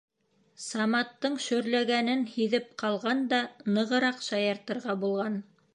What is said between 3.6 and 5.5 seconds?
нығыраҡ шаяртырға булған.